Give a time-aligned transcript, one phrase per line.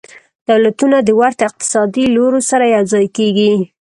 [0.49, 3.53] دولتونه د ورته اقتصادي لورو سره یوځای کیږي